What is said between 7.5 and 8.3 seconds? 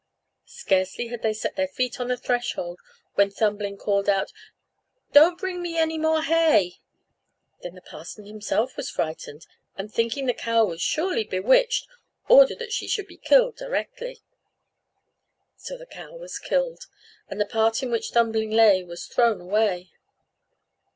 Then the parson